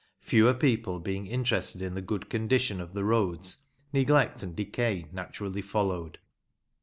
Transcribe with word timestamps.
Fewer 0.21 0.55
people 0.55 0.99
being 0.99 1.27
interested 1.27 1.79
in 1.83 1.93
the 1.93 2.01
good 2.01 2.27
condition 2.27 2.81
of 2.81 2.95
the 2.95 3.03
roads, 3.03 3.57
neglect 3.93 4.41
and 4.41 4.55
decay 4.55 5.07
naturally 5.11 5.61
followed. 5.61 6.17